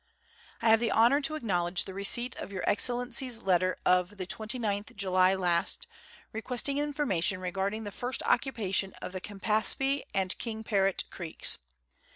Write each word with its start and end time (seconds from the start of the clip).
I 0.63 0.69
have 0.69 0.79
the 0.79 0.91
honour 0.91 1.21
to 1.21 1.35
acknowledge 1.35 1.85
the 1.85 1.93
receipt 1.93 2.35
of 2.37 2.51
Your 2.51 2.63
Excel 2.65 2.97
lency's 2.97 3.43
letter 3.43 3.77
of 3.85 4.17
the 4.17 4.25
29th 4.25 4.95
July 4.95 5.35
last, 5.35 5.85
requesting 6.33 6.79
information 6.79 7.39
regarding 7.39 7.83
the 7.83 7.91
first 7.91 8.23
occupation 8.23 8.93
of 8.95 9.11
the 9.11 9.21
Campaspe 9.21 10.01
and 10.11 10.35
King 10.39 10.63
Parrot 10.63 11.03
creeks. 11.11 11.59